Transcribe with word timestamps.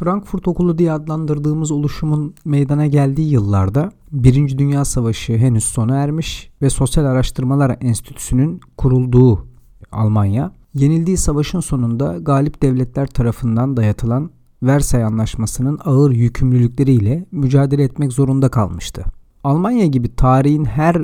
Frankfurt 0.00 0.48
Okulu 0.48 0.78
diye 0.78 0.92
adlandırdığımız 0.92 1.70
oluşumun 1.70 2.34
meydana 2.44 2.86
geldiği 2.86 3.30
yıllarda 3.30 3.90
Birinci 4.12 4.58
Dünya 4.58 4.84
Savaşı 4.84 5.36
henüz 5.36 5.64
sona 5.64 5.96
ermiş 5.96 6.50
ve 6.62 6.70
Sosyal 6.70 7.04
Araştırmalar 7.04 7.76
Enstitüsü'nün 7.80 8.60
kurulduğu 8.76 9.46
Almanya, 9.92 10.52
yenildiği 10.74 11.16
savaşın 11.16 11.60
sonunda 11.60 12.18
galip 12.18 12.62
devletler 12.62 13.06
tarafından 13.06 13.76
dayatılan 13.76 14.30
Versay 14.62 15.04
Anlaşması'nın 15.04 15.78
ağır 15.84 16.10
yükümlülükleriyle 16.10 17.26
mücadele 17.32 17.82
etmek 17.82 18.12
zorunda 18.12 18.48
kalmıştı. 18.48 19.04
Almanya 19.44 19.86
gibi 19.86 20.16
tarihin 20.16 20.64
her 20.64 20.96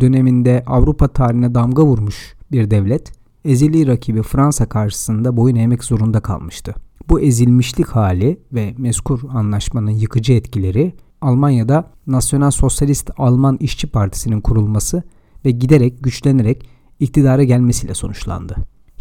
döneminde 0.00 0.64
Avrupa 0.66 1.08
tarihine 1.08 1.54
damga 1.54 1.84
vurmuş 1.84 2.36
bir 2.52 2.70
devlet, 2.70 3.12
ezeli 3.44 3.86
rakibi 3.86 4.22
Fransa 4.22 4.68
karşısında 4.68 5.36
boyun 5.36 5.56
eğmek 5.56 5.84
zorunda 5.84 6.20
kalmıştı. 6.20 6.74
Bu 7.08 7.20
ezilmişlik 7.20 7.86
hali 7.86 8.40
ve 8.52 8.74
mezkur 8.78 9.20
anlaşmanın 9.30 9.90
yıkıcı 9.90 10.32
etkileri 10.32 10.94
Almanya'da 11.20 11.90
Nasyonal 12.06 12.50
Sosyalist 12.50 13.10
Alman 13.18 13.56
İşçi 13.60 13.86
Partisi'nin 13.86 14.40
kurulması 14.40 15.02
ve 15.44 15.50
giderek 15.50 16.02
güçlenerek 16.04 16.68
iktidara 17.00 17.44
gelmesiyle 17.44 17.94
sonuçlandı. 17.94 18.56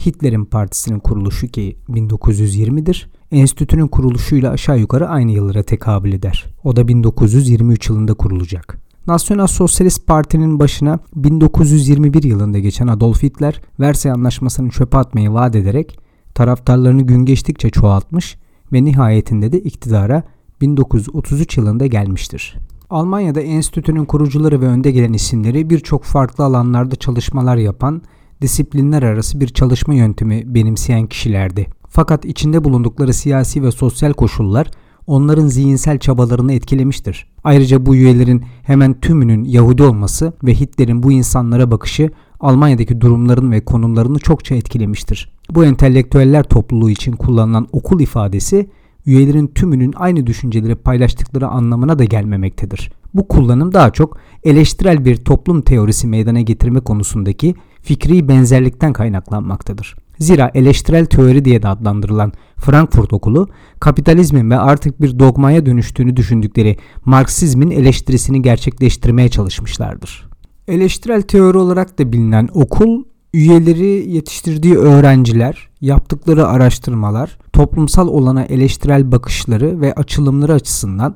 Hitler'in 0.05 0.45
partisinin 0.45 0.99
kuruluşu 0.99 1.47
ki 1.47 1.77
1920'dir, 1.89 3.09
enstitünün 3.31 3.87
kuruluşuyla 3.87 4.51
aşağı 4.51 4.79
yukarı 4.79 5.07
aynı 5.07 5.31
yıllara 5.31 5.63
tekabül 5.63 6.13
eder. 6.13 6.45
O 6.63 6.75
da 6.75 6.87
1923 6.87 7.89
yılında 7.89 8.13
kurulacak. 8.13 8.77
Nasyonal 9.07 9.47
Sosyalist 9.47 10.07
Parti'nin 10.07 10.59
başına 10.59 10.99
1921 11.15 12.23
yılında 12.23 12.59
geçen 12.59 12.87
Adolf 12.87 13.23
Hitler, 13.23 13.61
Versay 13.79 14.11
Anlaşması'nı 14.11 14.69
çöpe 14.69 14.97
atmayı 14.97 15.33
vaat 15.33 15.55
ederek 15.55 15.99
taraftarlarını 16.37 17.01
gün 17.01 17.25
geçtikçe 17.25 17.69
çoğaltmış 17.69 18.37
ve 18.73 18.83
nihayetinde 18.83 19.51
de 19.51 19.59
iktidara 19.59 20.23
1933 20.61 21.57
yılında 21.57 21.85
gelmiştir. 21.85 22.57
Almanya'da 22.89 23.41
enstitünün 23.41 24.05
kurucuları 24.05 24.61
ve 24.61 24.65
önde 24.65 24.91
gelen 24.91 25.13
isimleri 25.13 25.69
birçok 25.69 26.03
farklı 26.03 26.43
alanlarda 26.43 26.95
çalışmalar 26.95 27.57
yapan, 27.57 28.01
disiplinler 28.41 29.03
arası 29.03 29.39
bir 29.39 29.47
çalışma 29.47 29.93
yöntemi 29.93 30.55
benimseyen 30.55 31.07
kişilerdi. 31.07 31.67
Fakat 31.89 32.25
içinde 32.25 32.63
bulundukları 32.63 33.13
siyasi 33.13 33.63
ve 33.63 33.71
sosyal 33.71 34.13
koşullar 34.13 34.71
onların 35.07 35.47
zihinsel 35.47 35.99
çabalarını 35.99 36.53
etkilemiştir. 36.53 37.27
Ayrıca 37.43 37.85
bu 37.85 37.95
üyelerin 37.95 38.43
hemen 38.63 38.99
tümünün 38.99 39.43
Yahudi 39.43 39.83
olması 39.83 40.33
ve 40.43 40.53
Hitler'in 40.53 41.03
bu 41.03 41.11
insanlara 41.11 41.71
bakışı 41.71 42.09
Almanya'daki 42.39 43.01
durumların 43.01 43.51
ve 43.51 43.65
konumlarını 43.65 44.19
çokça 44.19 44.55
etkilemiştir. 44.55 45.31
Bu 45.51 45.65
entelektüeller 45.65 46.43
topluluğu 46.43 46.89
için 46.89 47.11
kullanılan 47.11 47.67
okul 47.71 47.99
ifadesi 47.99 48.69
üyelerin 49.05 49.47
tümünün 49.47 49.93
aynı 49.95 50.27
düşünceleri 50.27 50.75
paylaştıkları 50.75 51.47
anlamına 51.47 51.99
da 51.99 52.03
gelmemektedir. 52.03 52.91
Bu 53.13 53.27
kullanım 53.27 53.73
daha 53.73 53.91
çok 53.91 54.17
eleştirel 54.43 55.05
bir 55.05 55.15
toplum 55.15 55.61
teorisi 55.61 56.07
meydana 56.07 56.41
getirme 56.41 56.79
konusundaki 56.79 57.55
fikri 57.81 58.27
benzerlikten 58.27 58.93
kaynaklanmaktadır. 58.93 59.95
Zira 60.19 60.51
eleştirel 60.53 61.05
teori 61.05 61.45
diye 61.45 61.63
de 61.63 61.67
adlandırılan 61.67 62.33
Frankfurt 62.57 63.13
Okulu, 63.13 63.47
kapitalizmin 63.79 64.51
ve 64.51 64.57
artık 64.57 65.01
bir 65.01 65.19
dogmaya 65.19 65.65
dönüştüğünü 65.65 66.15
düşündükleri 66.15 66.77
Marksizmin 67.05 67.71
eleştirisini 67.71 68.41
gerçekleştirmeye 68.41 69.29
çalışmışlardır. 69.29 70.29
Eleştirel 70.67 71.21
teori 71.21 71.57
olarak 71.57 71.99
da 71.99 72.11
bilinen 72.13 72.49
okul, 72.53 73.03
üyeleri 73.33 74.11
yetiştirdiği 74.11 74.77
öğrenciler, 74.77 75.69
yaptıkları 75.81 76.47
araştırmalar, 76.47 77.37
toplumsal 77.53 78.07
olana 78.07 78.43
eleştirel 78.43 79.11
bakışları 79.11 79.81
ve 79.81 79.93
açılımları 79.93 80.53
açısından 80.53 81.15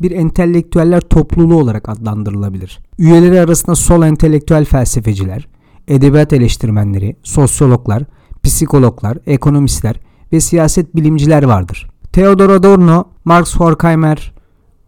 bir 0.00 0.10
entelektüeller 0.10 1.00
topluluğu 1.00 1.56
olarak 1.60 1.88
adlandırılabilir. 1.88 2.78
Üyeleri 2.98 3.40
arasında 3.40 3.74
sol 3.74 4.02
entelektüel 4.02 4.64
felsefeciler, 4.64 5.48
edebiyat 5.88 6.32
eleştirmenleri, 6.32 7.16
sosyologlar, 7.22 8.02
psikologlar, 8.42 9.18
ekonomistler 9.26 10.00
ve 10.34 10.40
siyaset 10.40 10.96
bilimciler 10.96 11.42
vardır. 11.42 11.86
Theodor 12.12 12.50
Adorno, 12.50 13.04
Marx 13.24 13.56
Horkheimer, 13.56 14.32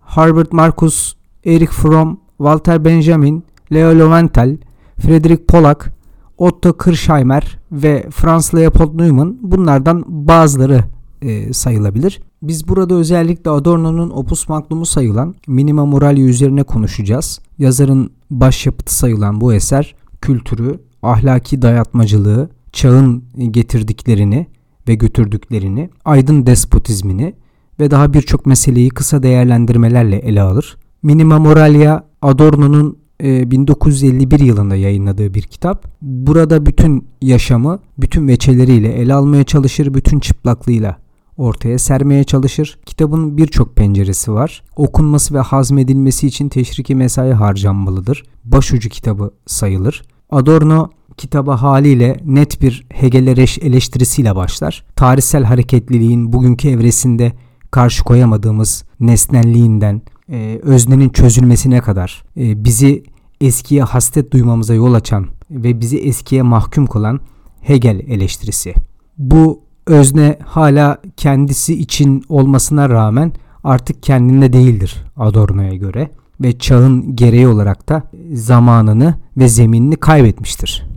Herbert 0.07 0.53
Marcus, 0.53 1.15
Erich 1.45 1.71
Fromm, 1.71 2.21
Walter 2.39 2.84
Benjamin, 2.84 3.45
Leo 3.73 3.99
Lowenthal, 3.99 4.57
Friedrich 4.99 5.43
Pollack, 5.49 5.93
Otto 6.39 6.77
Kirchheimer 6.77 7.59
ve 7.73 8.07
Franz 8.11 8.55
Leopold 8.55 8.99
Neumann 9.01 9.39
bunlardan 9.43 10.05
bazıları 10.07 10.84
e, 11.23 11.53
sayılabilir. 11.53 12.21
Biz 12.43 12.69
burada 12.69 12.95
özellikle 12.95 13.51
Adorno'nun 13.51 14.11
opus 14.11 14.49
magnumu 14.49 14.87
sayılan 14.87 15.34
Minima 15.47 15.87
Moralia 15.87 16.25
üzerine 16.25 16.63
konuşacağız. 16.63 17.41
Yazarın 17.59 18.11
başyapıtı 18.31 18.95
sayılan 18.95 19.41
bu 19.41 19.55
eser 19.55 19.95
kültürü, 20.21 20.81
ahlaki 21.03 21.63
dayatmacılığı, 21.63 22.51
çağın 22.73 23.25
getirdiklerini 23.51 24.47
ve 24.88 24.94
götürdüklerini, 24.94 25.91
aydın 26.04 26.47
despotizmini 26.47 27.34
ve 27.80 27.91
daha 27.91 28.12
birçok 28.12 28.47
meseleyi 28.47 28.88
kısa 28.88 29.22
değerlendirmelerle 29.22 30.16
ele 30.16 30.42
alır. 30.42 30.76
Minima 31.02 31.38
Moralia 31.38 32.04
Adorno'nun 32.22 32.98
1951 33.20 34.41
yılında 34.41 34.76
yayınladığı 34.76 35.34
bir 35.34 35.42
kitap. 35.42 35.86
Burada 36.02 36.66
bütün 36.66 37.08
yaşamı 37.22 37.78
bütün 37.98 38.28
veçeleriyle 38.28 38.92
ele 38.92 39.14
almaya 39.14 39.44
çalışır, 39.44 39.94
bütün 39.94 40.20
çıplaklığıyla 40.20 40.97
ortaya 41.36 41.78
sermeye 41.78 42.24
çalışır. 42.24 42.78
Kitabın 42.86 43.36
birçok 43.36 43.76
penceresi 43.76 44.32
var. 44.32 44.62
Okunması 44.76 45.34
ve 45.34 45.38
hazmedilmesi 45.38 46.26
için 46.26 46.48
teşriki 46.48 46.94
mesai 46.94 47.32
harcanmalıdır. 47.32 48.22
Başucu 48.44 48.88
kitabı 48.88 49.30
sayılır. 49.47 50.03
Adorno 50.30 50.91
kitaba 51.16 51.62
haliyle 51.62 52.21
net 52.25 52.62
bir 52.62 52.87
Hegel 52.91 53.27
eleştirisiyle 53.27 54.37
başlar. 54.37 54.84
Tarihsel 54.97 55.44
hareketliliğin 55.44 56.32
bugünkü 56.32 56.69
evresinde 56.69 57.32
karşı 57.71 58.04
koyamadığımız 58.04 58.84
nesnelliğinden, 59.00 60.03
e, 60.28 60.60
öznenin 60.62 61.09
çözülmesine 61.09 61.81
kadar 61.81 62.25
e, 62.37 62.65
bizi 62.65 63.04
eskiye 63.41 63.82
hasret 63.82 64.32
duymamıza 64.32 64.75
yol 64.75 64.94
açan 64.94 65.27
ve 65.50 65.81
bizi 65.81 65.99
eskiye 65.99 66.43
mahkum 66.43 66.87
kılan 66.87 67.21
Hegel 67.60 68.00
eleştirisi. 68.09 68.75
Bu 69.19 69.60
özne 69.87 70.38
hala 70.44 70.98
kendisi 71.16 71.75
için 71.81 72.25
olmasına 72.28 72.88
rağmen 72.88 73.33
artık 73.65 74.03
kendinde 74.03 74.53
değildir 74.53 75.04
Adorno'ya 75.16 75.75
göre 75.75 76.10
ve 76.41 76.59
çağın 76.59 77.16
gereği 77.16 77.48
olarak 77.48 77.88
da 77.88 78.03
zamanını 78.33 79.15
ve 79.37 79.48
zeminini 79.48 79.97
kaybetmiştir. 79.97 80.96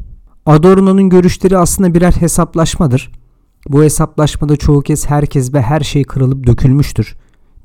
Adorno'nun 0.49 1.09
görüşleri 1.09 1.57
aslında 1.57 1.93
birer 1.93 2.11
hesaplaşmadır. 2.11 3.11
Bu 3.69 3.83
hesaplaşmada 3.83 4.55
çoğu 4.55 4.81
kez 4.81 5.09
herkes 5.09 5.53
ve 5.53 5.61
her 5.61 5.79
şey 5.79 6.03
kırılıp 6.03 6.47
dökülmüştür. 6.47 7.15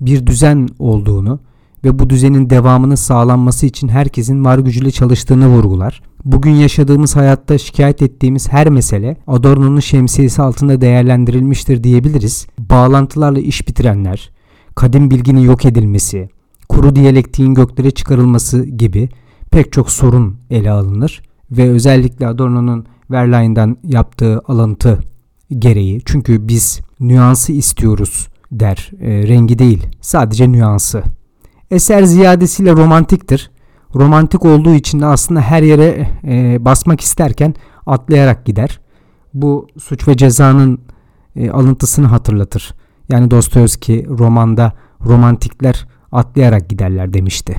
Bir 0.01 0.27
düzen 0.27 0.69
olduğunu 0.79 1.41
ve 1.85 1.99
bu 1.99 2.11
düzenin 2.11 2.51
devamının 2.51 2.95
sağlanması 2.95 3.67
için 3.67 3.89
herkesin 3.89 4.45
var 4.45 4.59
gücüyle 4.59 4.91
çalıştığını 4.91 5.49
vurgular. 5.49 6.03
Bugün 6.25 6.51
yaşadığımız 6.51 7.17
hayatta 7.17 7.59
şikayet 7.59 8.03
ettiğimiz 8.03 8.49
her 8.49 8.69
mesele 8.69 9.17
Adorno'nun 9.27 9.81
şemsiyesi 9.81 10.43
altında 10.43 10.81
değerlendirilmiştir 10.81 11.85
diyebiliriz. 11.85 12.47
Bağlantılarla 12.59 13.41
iş 13.41 13.69
bitirenler, 13.69 14.31
kadim 14.75 15.11
bilginin 15.11 15.41
yok 15.41 15.65
edilmesi, 15.65 16.29
kuru 16.69 16.97
diyalektiğin 16.97 17.55
göklere 17.55 17.91
çıkarılması 17.91 18.65
gibi 18.65 19.09
pek 19.51 19.73
çok 19.73 19.91
sorun 19.91 20.37
ele 20.51 20.71
alınır 20.71 21.23
ve 21.57 21.71
özellikle 21.71 22.27
Adorno'nun 22.27 22.87
Verlaine'dan 23.11 23.77
yaptığı 23.85 24.41
alıntı 24.49 24.99
gereği 25.59 26.03
çünkü 26.05 26.49
biz 26.49 26.81
nüansı 27.01 27.53
istiyoruz 27.53 28.29
der. 28.53 28.91
E, 29.01 29.29
rengi 29.29 29.59
değil 29.59 29.87
sadece 30.01 30.53
nüansı. 30.53 31.03
Eser 31.71 32.03
ziyadesiyle 32.03 32.73
romantiktir. 32.73 33.51
Romantik 33.95 34.45
olduğu 34.45 34.75
için 34.75 35.01
de 35.01 35.07
aslında 35.07 35.41
her 35.41 35.63
yere 35.63 36.09
e, 36.25 36.65
basmak 36.65 37.01
isterken 37.01 37.55
atlayarak 37.87 38.47
gider. 38.47 38.81
Bu 39.35 39.67
suç 39.79 40.09
ve 40.09 40.17
cezanın 40.17 40.79
e, 41.37 41.51
alıntısını 41.51 42.07
hatırlatır. 42.07 42.75
Yani 43.09 43.31
Dostoyevski 43.31 44.07
romanda 44.09 44.73
romantikler 45.05 45.89
atlayarak 46.13 46.69
giderler 46.69 47.13
demişti. 47.13 47.57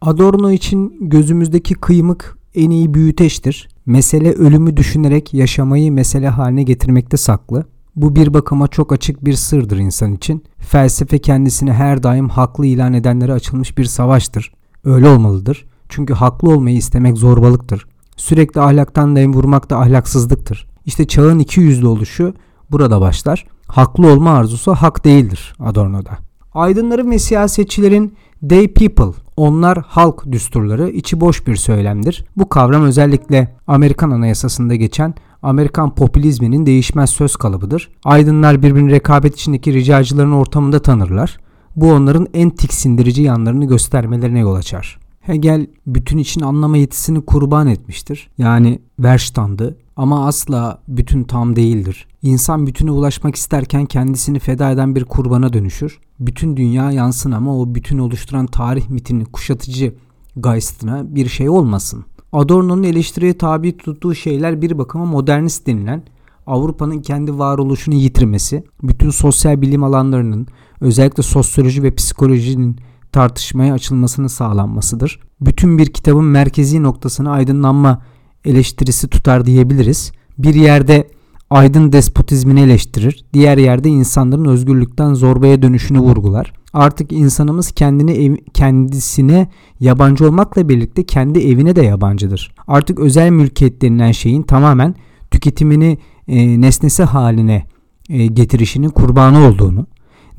Adorno 0.00 0.50
için 0.50 0.96
gözümüzdeki 1.00 1.74
kıymık 1.74 2.37
en 2.54 2.70
iyi 2.70 2.94
büyüteçtir. 2.94 3.68
Mesele 3.86 4.32
ölümü 4.32 4.76
düşünerek 4.76 5.34
yaşamayı 5.34 5.92
mesele 5.92 6.28
haline 6.28 6.62
getirmekte 6.62 7.16
saklı. 7.16 7.64
Bu 7.96 8.16
bir 8.16 8.34
bakıma 8.34 8.68
çok 8.68 8.92
açık 8.92 9.24
bir 9.24 9.32
sırdır 9.32 9.76
insan 9.76 10.12
için. 10.14 10.44
Felsefe 10.58 11.18
kendisini 11.18 11.72
her 11.72 12.02
daim 12.02 12.28
haklı 12.28 12.66
ilan 12.66 12.92
edenlere 12.92 13.32
açılmış 13.32 13.78
bir 13.78 13.84
savaştır. 13.84 14.52
Öyle 14.84 15.08
olmalıdır. 15.08 15.66
Çünkü 15.88 16.14
haklı 16.14 16.50
olmayı 16.50 16.76
istemek 16.76 17.18
zorbalıktır. 17.18 17.86
Sürekli 18.16 18.60
ahlaktan 18.60 19.16
dem 19.16 19.34
vurmak 19.34 19.70
da 19.70 19.78
ahlaksızlıktır. 19.78 20.66
İşte 20.86 21.06
çağın 21.06 21.38
iki 21.38 21.60
yüzlü 21.60 21.86
oluşu 21.86 22.34
burada 22.70 23.00
başlar. 23.00 23.46
Haklı 23.66 24.06
olma 24.06 24.30
arzusu 24.30 24.72
hak 24.72 25.04
değildir 25.04 25.54
Adorno'da. 25.58 26.18
Aydınların 26.54 27.10
ve 27.10 27.18
siyasetçilerin 27.18 28.16
they 28.48 28.68
people, 28.68 29.20
onlar 29.36 29.78
halk 29.86 30.32
düsturları 30.32 30.90
içi 30.90 31.20
boş 31.20 31.46
bir 31.46 31.56
söylemdir. 31.56 32.24
Bu 32.36 32.48
kavram 32.48 32.82
özellikle 32.84 33.56
Amerikan 33.66 34.10
Anayasası'nda 34.10 34.74
geçen 34.74 35.14
Amerikan 35.42 35.94
popülizminin 35.94 36.66
değişmez 36.66 37.10
söz 37.10 37.36
kalıbıdır. 37.36 37.90
Aydınlar 38.04 38.62
birbirini 38.62 38.90
rekabet 38.90 39.34
içindeki 39.34 39.72
ricacıların 39.72 40.32
ortamında 40.32 40.82
tanırlar. 40.82 41.38
Bu 41.76 41.92
onların 41.92 42.26
en 42.34 42.50
tiksindirici 42.50 43.22
yanlarını 43.22 43.64
göstermelerine 43.64 44.38
yol 44.38 44.54
açar. 44.54 44.98
Hegel 45.28 45.66
bütün 45.86 46.18
için 46.18 46.40
anlama 46.40 46.76
yetisini 46.76 47.20
kurban 47.20 47.66
etmiştir. 47.66 48.30
Yani 48.38 48.78
Verstand'ı 48.98 49.76
ama 49.96 50.26
asla 50.26 50.82
bütün 50.88 51.24
tam 51.24 51.56
değildir. 51.56 52.06
İnsan 52.22 52.66
bütüne 52.66 52.90
ulaşmak 52.90 53.34
isterken 53.34 53.86
kendisini 53.86 54.38
feda 54.38 54.70
eden 54.70 54.94
bir 54.94 55.04
kurbana 55.04 55.52
dönüşür. 55.52 56.00
Bütün 56.20 56.56
dünya 56.56 56.92
yansın 56.92 57.32
ama 57.32 57.58
o 57.58 57.74
bütün 57.74 57.98
oluşturan 57.98 58.46
tarih 58.46 58.88
mitinin 58.88 59.24
kuşatıcı 59.24 59.94
geistına 60.40 61.14
bir 61.14 61.28
şey 61.28 61.48
olmasın. 61.48 62.04
Adorno'nun 62.32 62.82
eleştiriye 62.82 63.38
tabi 63.38 63.76
tuttuğu 63.76 64.14
şeyler 64.14 64.62
bir 64.62 64.78
bakıma 64.78 65.04
modernist 65.04 65.66
denilen 65.66 66.02
Avrupa'nın 66.46 67.00
kendi 67.00 67.38
varoluşunu 67.38 67.94
yitirmesi, 67.94 68.64
bütün 68.82 69.10
sosyal 69.10 69.60
bilim 69.60 69.84
alanlarının 69.84 70.46
özellikle 70.80 71.22
sosyoloji 71.22 71.82
ve 71.82 71.94
psikolojinin 71.94 72.76
tartışmaya 73.12 73.74
açılmasını 73.74 74.28
sağlanmasıdır. 74.28 75.20
Bütün 75.40 75.78
bir 75.78 75.86
kitabın 75.86 76.24
merkezi 76.24 76.82
noktasını 76.82 77.30
aydınlanma 77.30 78.02
eleştirisi 78.44 79.08
tutar 79.08 79.46
diyebiliriz. 79.46 80.12
Bir 80.38 80.54
yerde 80.54 81.08
aydın 81.50 81.92
despotizmini 81.92 82.60
eleştirir, 82.60 83.24
diğer 83.32 83.58
yerde 83.58 83.88
insanların 83.88 84.44
özgürlükten 84.44 85.14
zorbaya 85.14 85.62
dönüşünü 85.62 86.00
vurgular. 86.00 86.52
Artık 86.72 87.12
insanımız 87.12 87.72
kendine 87.72 88.12
ev, 88.12 88.36
kendisine 88.54 89.48
yabancı 89.80 90.26
olmakla 90.26 90.68
birlikte 90.68 91.06
kendi 91.06 91.38
evine 91.38 91.76
de 91.76 91.82
yabancıdır. 91.82 92.54
Artık 92.66 92.98
özel 92.98 93.30
mülkiyet 93.30 93.82
denilen 93.82 94.12
şeyin 94.12 94.42
tamamen 94.42 94.94
tüketimini 95.30 95.98
e, 96.28 96.60
nesnesi 96.60 97.02
haline 97.02 97.66
e, 98.08 98.26
getirişinin 98.26 98.88
kurbanı 98.88 99.46
olduğunu, 99.46 99.86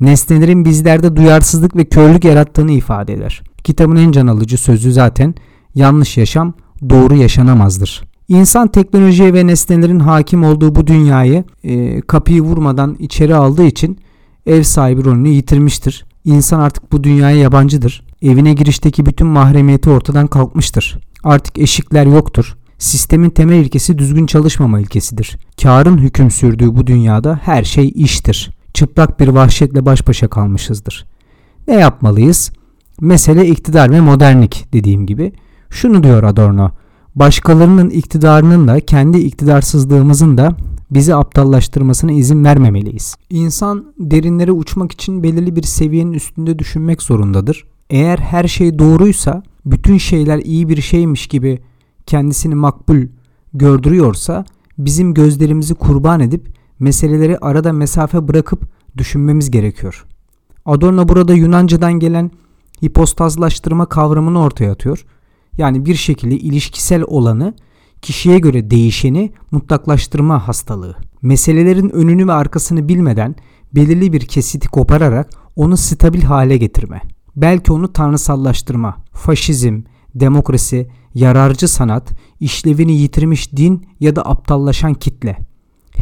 nesnelerin 0.00 0.64
bizlerde 0.64 1.16
duyarsızlık 1.16 1.76
ve 1.76 1.84
körlük 1.84 2.24
yarattığını 2.24 2.72
ifade 2.72 3.12
eder. 3.12 3.42
Kitabın 3.64 3.96
en 3.96 4.12
can 4.12 4.26
alıcı 4.26 4.58
sözü 4.58 4.92
zaten 4.92 5.34
yanlış 5.74 6.16
yaşam 6.16 6.54
doğru 6.90 7.16
yaşanamazdır. 7.16 8.02
İnsan 8.28 8.68
teknolojiye 8.68 9.34
ve 9.34 9.46
nesnelerin 9.46 10.00
hakim 10.00 10.44
olduğu 10.44 10.74
bu 10.74 10.86
dünyayı 10.86 11.44
e, 11.64 12.00
kapıyı 12.00 12.42
vurmadan 12.42 12.96
içeri 12.98 13.34
aldığı 13.34 13.66
için 13.66 13.98
ev 14.46 14.62
sahibi 14.62 15.04
rolünü 15.04 15.28
yitirmiştir. 15.28 16.04
İnsan 16.24 16.60
artık 16.60 16.92
bu 16.92 17.04
dünyaya 17.04 17.36
yabancıdır. 17.36 18.06
Evine 18.22 18.54
girişteki 18.54 19.06
bütün 19.06 19.26
mahremiyeti 19.26 19.90
ortadan 19.90 20.26
kalkmıştır. 20.26 20.98
Artık 21.24 21.58
eşikler 21.58 22.06
yoktur. 22.06 22.56
Sistemin 22.78 23.30
temel 23.30 23.58
ilkesi 23.58 23.98
düzgün 23.98 24.26
çalışmama 24.26 24.80
ilkesidir. 24.80 25.36
Karın 25.62 25.98
hüküm 25.98 26.30
sürdüğü 26.30 26.76
bu 26.76 26.86
dünyada 26.86 27.40
her 27.42 27.64
şey 27.64 27.92
iştir. 27.94 28.50
Çıplak 28.74 29.20
bir 29.20 29.28
vahşetle 29.28 29.86
baş 29.86 30.08
başa 30.08 30.28
kalmışızdır. 30.28 31.06
Ne 31.68 31.74
yapmalıyız? 31.74 32.52
Mesele 33.00 33.46
iktidar 33.46 33.90
ve 33.90 34.00
modernlik 34.00 34.66
dediğim 34.72 35.06
gibi. 35.06 35.32
Şunu 35.70 36.02
diyor 36.02 36.22
Adorno. 36.22 36.70
Başkalarının 37.14 37.90
iktidarının 37.90 38.68
da 38.68 38.80
kendi 38.80 39.18
iktidarsızlığımızın 39.18 40.38
da 40.38 40.56
bizi 40.90 41.14
aptallaştırmasına 41.14 42.12
izin 42.12 42.44
vermemeliyiz. 42.44 43.16
İnsan 43.30 43.94
derinlere 43.98 44.52
uçmak 44.52 44.92
için 44.92 45.22
belirli 45.22 45.56
bir 45.56 45.62
seviyenin 45.62 46.12
üstünde 46.12 46.58
düşünmek 46.58 47.02
zorundadır. 47.02 47.64
Eğer 47.90 48.18
her 48.18 48.44
şey 48.44 48.78
doğruysa, 48.78 49.42
bütün 49.66 49.98
şeyler 49.98 50.38
iyi 50.38 50.68
bir 50.68 50.80
şeymiş 50.80 51.26
gibi 51.26 51.58
kendisini 52.06 52.54
makbul 52.54 53.06
gördürüyorsa 53.54 54.44
bizim 54.78 55.14
gözlerimizi 55.14 55.74
kurban 55.74 56.20
edip 56.20 56.59
meseleleri 56.80 57.38
arada 57.38 57.72
mesafe 57.72 58.28
bırakıp 58.28 58.62
düşünmemiz 58.96 59.50
gerekiyor. 59.50 60.06
Adorno 60.64 61.08
burada 61.08 61.34
Yunanca'dan 61.34 61.92
gelen 61.92 62.30
hipostazlaştırma 62.84 63.86
kavramını 63.86 64.40
ortaya 64.42 64.72
atıyor. 64.72 65.04
Yani 65.58 65.86
bir 65.86 65.94
şekilde 65.94 66.36
ilişkisel 66.36 67.02
olanı 67.06 67.54
kişiye 68.02 68.38
göre 68.38 68.70
değişeni 68.70 69.32
mutlaklaştırma 69.50 70.48
hastalığı. 70.48 70.96
Meselelerin 71.22 71.90
önünü 71.90 72.28
ve 72.28 72.32
arkasını 72.32 72.88
bilmeden 72.88 73.34
belirli 73.74 74.12
bir 74.12 74.20
kesiti 74.20 74.68
kopararak 74.68 75.30
onu 75.56 75.76
stabil 75.76 76.22
hale 76.22 76.56
getirme. 76.56 77.02
Belki 77.36 77.72
onu 77.72 77.92
tanrısallaştırma. 77.92 78.96
Faşizm, 79.12 79.82
demokrasi, 80.14 80.88
yararcı 81.14 81.68
sanat, 81.68 82.12
işlevini 82.40 82.92
yitirmiş 82.92 83.56
din 83.56 83.86
ya 84.00 84.16
da 84.16 84.26
aptallaşan 84.26 84.94
kitle. 84.94 85.49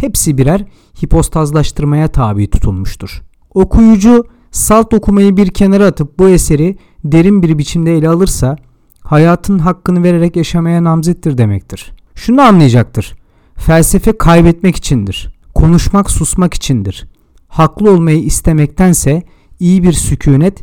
Hepsi 0.00 0.38
birer 0.38 0.64
hipostazlaştırmaya 1.02 2.08
tabi 2.08 2.50
tutulmuştur. 2.50 3.22
Okuyucu 3.54 4.24
salt 4.50 4.94
okumayı 4.94 5.36
bir 5.36 5.48
kenara 5.48 5.86
atıp 5.86 6.18
bu 6.18 6.28
eseri 6.28 6.76
derin 7.04 7.42
bir 7.42 7.58
biçimde 7.58 7.96
ele 7.96 8.08
alırsa 8.08 8.56
hayatın 9.00 9.58
hakkını 9.58 10.02
vererek 10.02 10.36
yaşamaya 10.36 10.84
namzettir 10.84 11.38
demektir. 11.38 11.92
Şunu 12.14 12.42
anlayacaktır. 12.42 13.16
Felsefe 13.56 14.18
kaybetmek 14.18 14.76
içindir. 14.76 15.34
Konuşmak 15.54 16.10
susmak 16.10 16.54
içindir. 16.54 17.06
Haklı 17.48 17.90
olmayı 17.90 18.18
istemektense 18.18 19.22
iyi 19.60 19.82
bir 19.82 19.92
sükunet 19.92 20.62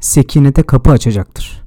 sekinete 0.00 0.62
kapı 0.62 0.90
açacaktır.'' 0.90 1.65